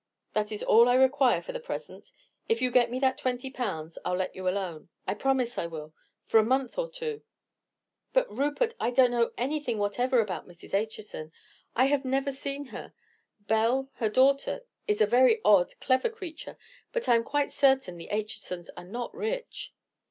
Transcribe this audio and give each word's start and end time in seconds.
That 0.33 0.51
is 0.51 0.63
all 0.63 0.89
I 0.89 0.95
require 0.95 1.43
for 1.43 1.51
the 1.51 1.59
present. 1.59 2.11
If 2.49 2.59
you 2.59 2.71
get 2.71 2.89
me 2.89 2.97
that 3.01 3.19
twenty 3.19 3.51
pounds 3.51 3.99
I'll 4.03 4.15
let 4.15 4.35
you 4.35 4.49
alone—I 4.49 5.13
promise 5.13 5.59
I 5.59 5.67
will—for 5.67 6.39
a 6.39 6.43
month 6.43 6.79
or 6.79 6.89
two." 6.89 7.21
"But, 8.11 8.27
Rupert, 8.35 8.73
I 8.79 8.89
don't 8.89 9.11
know 9.11 9.29
anything 9.37 9.77
whatever 9.77 10.19
about 10.19 10.47
Mrs. 10.47 10.73
Acheson. 10.73 11.31
I 11.75 11.85
have 11.85 12.03
never 12.03 12.29
even 12.31 12.33
seen 12.33 12.65
her. 12.73 12.93
Belle, 13.41 13.91
her 13.97 14.09
daughter, 14.09 14.63
is 14.87 15.01
a 15.01 15.05
very 15.05 15.39
odd, 15.45 15.79
clever 15.79 16.09
creature; 16.09 16.57
but 16.91 17.07
I 17.07 17.15
am 17.15 17.23
quite 17.23 17.51
certain 17.51 17.95
the 17.97 18.09
Achesons 18.11 18.71
are 18.75 18.85
not 18.85 19.13
rich." 19.13 19.71